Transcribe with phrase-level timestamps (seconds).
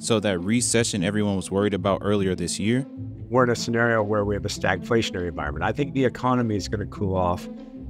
[0.00, 2.86] So that recession everyone was worried about earlier this year?
[3.28, 5.62] We're in a scenario where we have a stagflationary environment.
[5.62, 7.46] I think the economy is going to cool off.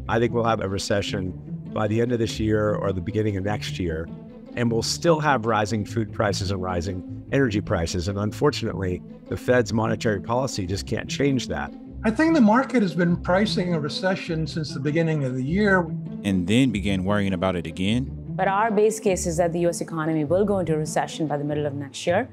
[0.09, 1.31] I think we'll have a recession
[1.73, 4.09] by the end of this year or the beginning of next year.
[4.57, 8.09] And we'll still have rising food prices and rising energy prices.
[8.09, 11.73] And unfortunately, the Fed's monetary policy just can't change that.
[12.03, 15.83] I think the market has been pricing a recession since the beginning of the year.
[16.25, 18.20] And then began worrying about it again?
[18.41, 21.45] But our base case is that the US economy will go into recession by the
[21.45, 22.31] middle of next year.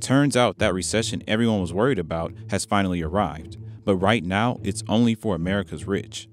[0.00, 3.58] Turns out that recession everyone was worried about has finally arrived.
[3.84, 6.26] But right now, it's only for America's rich.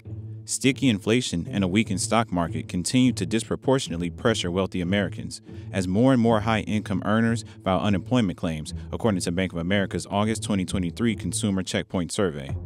[0.46, 6.14] Sticky inflation and a weakened stock market continue to disproportionately pressure wealthy Americans as more
[6.14, 11.14] and more high income earners file unemployment claims, according to Bank of America's August 2023
[11.14, 12.56] Consumer Checkpoint Survey.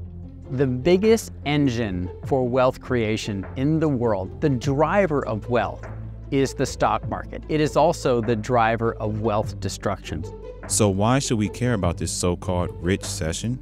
[0.53, 5.85] The biggest engine for wealth creation in the world, the driver of wealth,
[6.31, 7.43] is the stock market.
[7.49, 10.25] It is also the driver of wealth destruction.
[10.67, 13.59] So, why should we care about this so called richcession?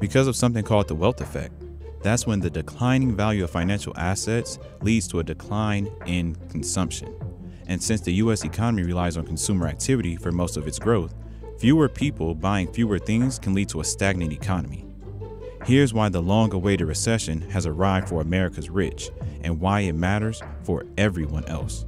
[0.00, 1.54] Because of something called the wealth effect.
[2.02, 7.14] That's when the declining value of financial assets leads to a decline in consumption.
[7.68, 11.14] And since the US economy relies on consumer activity for most of its growth,
[11.58, 14.84] fewer people buying fewer things can lead to a stagnant economy.
[15.64, 19.10] Here's why the long awaited recession has arrived for America's rich
[19.44, 21.86] and why it matters for everyone else.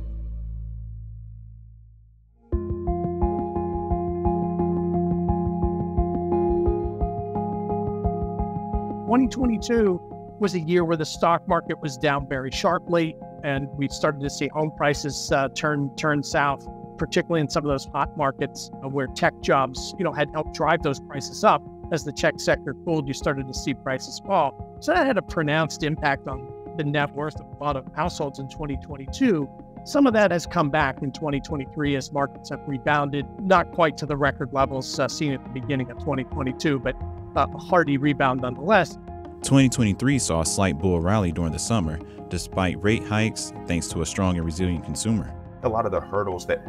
[9.15, 10.01] 2022
[10.41, 14.29] was a year where the stock market was down very sharply, and we started to
[14.29, 16.67] see home prices uh, turn turn south,
[16.99, 20.53] particularly in some of those hot markets uh, where tech jobs, you know, had helped
[20.53, 21.63] drive those prices up.
[21.93, 24.77] As the tech sector cooled, you started to see prices fall.
[24.81, 28.41] So that had a pronounced impact on the net worth of a lot of households
[28.41, 29.49] in 2022.
[29.85, 34.07] Some of that has come back in 2023 as markets have rebounded, not quite to
[34.07, 36.97] the record levels uh, seen at the beginning of 2022, but
[37.37, 38.99] a hearty rebound nonetheless.
[39.43, 44.07] 2023 saw a slight bull rally during the summer, despite rate hikes, thanks to a
[44.07, 45.35] strong and resilient consumer.
[45.65, 46.65] A lot of the hurdles that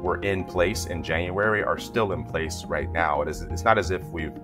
[0.00, 3.22] were in place in January are still in place right now.
[3.22, 4.38] It is, it's not as if we've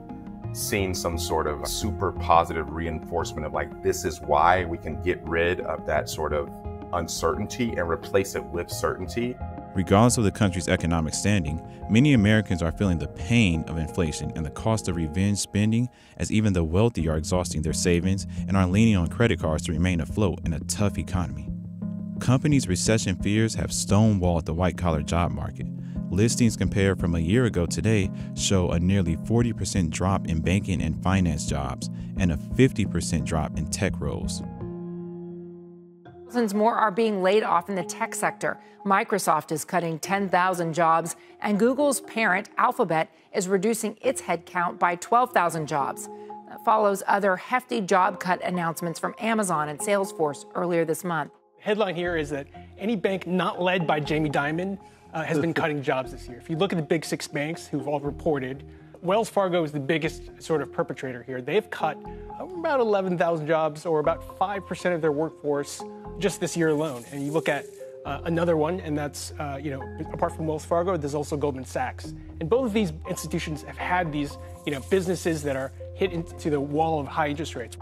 [0.52, 5.22] seen some sort of super positive reinforcement of like, this is why we can get
[5.22, 6.50] rid of that sort of
[6.92, 9.36] uncertainty and replace it with certainty.
[9.74, 14.44] Regardless of the country's economic standing, many Americans are feeling the pain of inflation and
[14.44, 18.66] the cost of revenge spending as even the wealthy are exhausting their savings and are
[18.66, 21.48] leaning on credit cards to remain afloat in a tough economy.
[22.18, 25.66] Companies' recession fears have stonewalled the white collar job market.
[26.10, 31.00] Listings compared from a year ago today show a nearly 40% drop in banking and
[31.02, 31.88] finance jobs
[32.18, 34.42] and a 50% drop in tech roles.
[36.30, 38.56] Thousands more are being laid off in the tech sector.
[38.86, 45.66] Microsoft is cutting 10,000 jobs, and Google's parent, Alphabet, is reducing its headcount by 12,000
[45.66, 46.08] jobs.
[46.48, 51.32] That follows other hefty job cut announcements from Amazon and Salesforce earlier this month.
[51.56, 52.46] The headline here is that
[52.78, 54.78] any bank not led by Jamie Dimon
[55.12, 56.38] uh, has been cutting jobs this year.
[56.38, 58.62] If you look at the big six banks who've all reported,
[59.02, 61.40] Wells Fargo is the biggest sort of perpetrator here.
[61.40, 61.96] They've cut
[62.38, 65.82] about 11,000 jobs, or about 5% of their workforce,
[66.18, 67.04] just this year alone.
[67.10, 67.64] And you look at
[68.04, 71.64] uh, another one, and that's, uh, you know, apart from Wells Fargo, there's also Goldman
[71.64, 72.14] Sachs.
[72.40, 76.50] And both of these institutions have had these, you know, businesses that are hit into
[76.50, 77.76] the wall of high interest rates.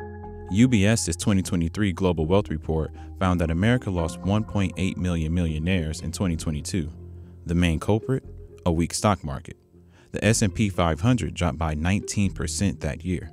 [0.52, 6.90] UBS's 2023 Global Wealth Report found that America lost 1.8 million millionaires in 2022.
[7.46, 8.24] The main culprit,
[8.64, 9.56] a weak stock market.
[10.12, 13.30] The S&P 500 dropped by 19% that year.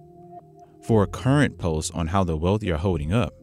[0.85, 3.33] For a current post on how the wealthy are holding up,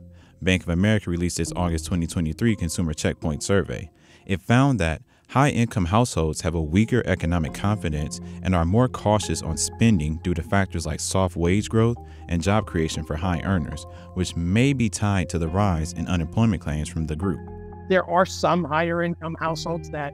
[0.42, 3.90] Bank of America released its August 2023 Consumer Checkpoint Survey.
[4.26, 9.40] It found that high income households have a weaker economic confidence and are more cautious
[9.40, 11.96] on spending due to factors like soft wage growth
[12.28, 16.60] and job creation for high earners, which may be tied to the rise in unemployment
[16.60, 17.40] claims from the group.
[17.88, 20.12] There are some higher income households that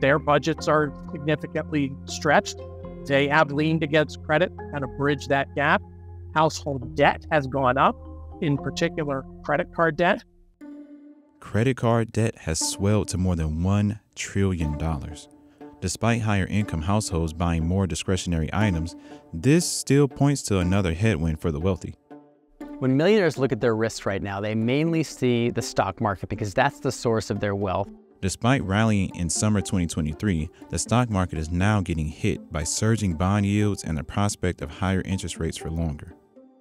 [0.00, 2.56] their budgets are significantly stretched.
[3.06, 5.82] They have leaned against credit, to kind of bridge that gap.
[6.34, 7.96] Household debt has gone up
[8.40, 10.22] in particular credit card debt.
[11.40, 14.78] Credit card debt has swelled to more than $1 trillion.
[15.80, 18.96] Despite higher income households buying more discretionary items,
[19.32, 21.94] this still points to another headwind for the wealthy.
[22.80, 26.54] When millionaires look at their risks right now, they mainly see the stock market because
[26.54, 27.88] that's the source of their wealth.
[28.20, 33.46] Despite rallying in summer 2023, the stock market is now getting hit by surging bond
[33.46, 36.14] yields and the prospect of higher interest rates for longer.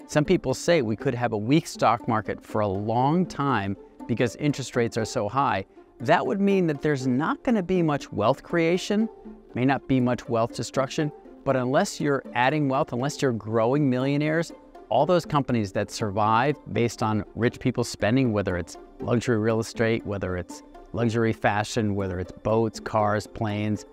[0.06, 3.76] Some people say we could have a weak stock market for a long time
[4.08, 5.66] because interest rates are so high.
[6.00, 9.10] That would mean that there's not going to be much wealth creation
[9.58, 11.12] may not be much wealth destruction,
[11.44, 14.52] but unless you're adding wealth, unless you're growing millionaires,
[14.90, 20.06] all those companies that survive based on rich people spending, whether it's luxury real estate,
[20.06, 20.62] whether it's
[20.94, 23.86] luxury fashion, whether it's boats, cars, planes,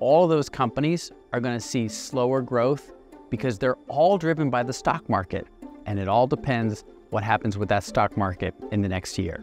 [0.00, 2.92] all those companies are going to see slower growth
[3.30, 5.46] because they're all driven by the stock market.
[5.86, 9.42] And it all depends what happens with that stock market in the next year.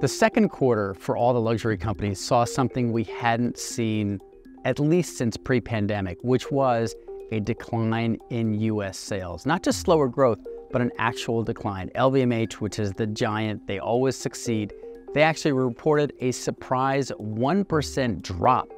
[0.00, 4.20] The second quarter for all the luxury companies saw something we hadn't seen
[4.64, 6.94] at least since pre pandemic, which was
[7.32, 9.46] a decline in US sales.
[9.46, 10.38] Not just slower growth,
[10.70, 11.90] but an actual decline.
[11.94, 14.72] LVMH, which is the giant, they always succeed,
[15.14, 18.68] they actually reported a surprise 1% drop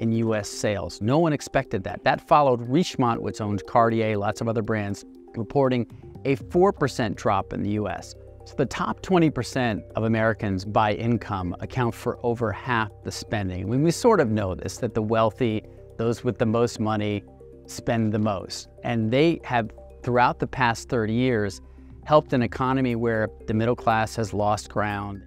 [0.00, 1.00] in US sales.
[1.00, 2.02] No one expected that.
[2.04, 5.04] That followed Richemont, which owns Cartier, lots of other brands,
[5.36, 5.86] reporting
[6.24, 8.14] a 4% drop in the US.
[8.44, 13.62] So the top 20% of Americans by income account for over half the spending.
[13.62, 15.62] I mean, we sort of know this, that the wealthy,
[15.98, 17.22] those with the most money,
[17.70, 18.68] spend the most.
[18.84, 19.70] And they have,
[20.02, 21.60] throughout the past 30 years,
[22.04, 25.22] helped an economy where the middle class has lost ground.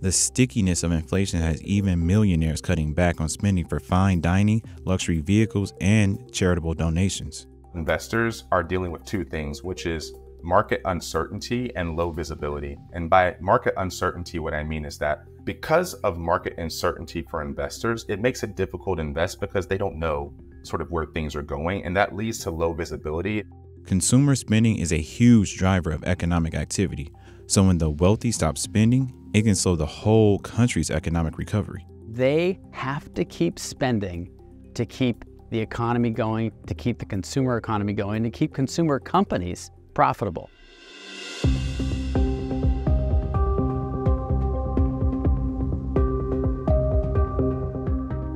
[0.00, 5.20] The stickiness of inflation has even millionaires cutting back on spending for fine dining, luxury
[5.20, 7.46] vehicles, and charitable donations.
[7.74, 10.12] Investors are dealing with two things, which is
[10.42, 12.76] market uncertainty and low visibility.
[12.92, 18.04] And by market uncertainty, what I mean is that because of market uncertainty for investors,
[18.08, 21.42] it makes it difficult to invest because they don't know sort of where things are
[21.42, 23.44] going, and that leads to low visibility.
[23.86, 27.12] Consumer spending is a huge driver of economic activity.
[27.46, 31.86] So when the wealthy stop spending, it can slow the whole country's economic recovery.
[32.08, 34.30] They have to keep spending
[34.74, 39.70] to keep the economy going, to keep the consumer economy going, to keep consumer companies
[39.94, 40.48] profitable.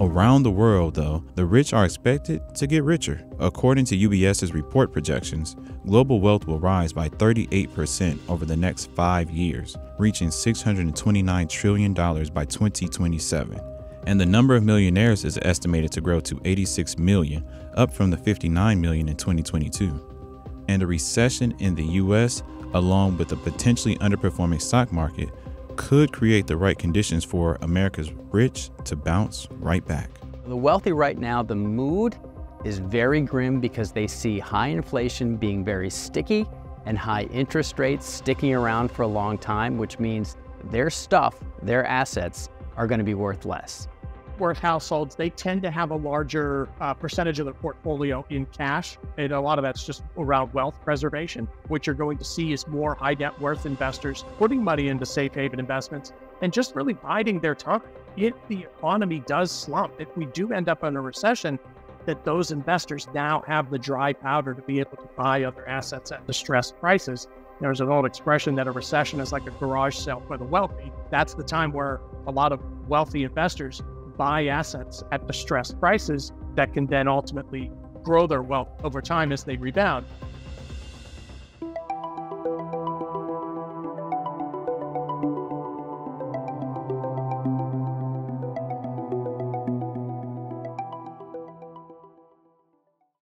[0.07, 3.27] Around the world, though, the rich are expected to get richer.
[3.41, 9.29] According to UBS's report projections, global wealth will rise by 38% over the next five
[9.33, 13.61] years, reaching $629 trillion by 2027.
[14.07, 17.45] And the number of millionaires is estimated to grow to 86 million,
[17.75, 20.13] up from the 59 million in 2022
[20.69, 22.43] and a recession in the US,
[22.75, 25.29] along with a potentially underperforming stock market,
[25.77, 30.11] could create the right conditions for America's rich to bounce right back.
[30.47, 32.17] The wealthy right now, the mood
[32.65, 36.47] is very grim because they see high inflation being very sticky
[36.85, 41.85] and high interest rates sticking around for a long time, which means their stuff, their
[41.87, 43.89] assets, are going to be worth less
[44.39, 48.99] worth households, they tend to have a larger uh, percentage of their portfolio in cash.
[49.19, 51.49] And a lot of that's just around wealth preservation.
[51.69, 55.35] What you're going to see is more high net worth investors putting money into safe
[55.35, 56.13] haven investments
[56.43, 57.83] and just really biding their time.
[58.17, 61.59] If the economy does slump, if we do end up in a recession,
[62.07, 66.13] that those investors now have the dry powder to be able to buy other assets
[66.13, 67.27] at distressed prices.
[67.61, 70.93] There's an old expression that a recession is like a garage sale for the wealthy.
[71.11, 73.83] That's the time where a lot of wealthy investors
[74.17, 77.71] buy assets at distressed prices that can then ultimately
[78.03, 80.07] grow their wealth over time as they rebound.